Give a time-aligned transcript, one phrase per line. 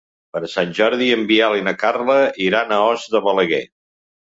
[0.35, 2.17] Per Sant Jordi en Biel i na Carla
[2.49, 3.65] iran a Os de Balaguer.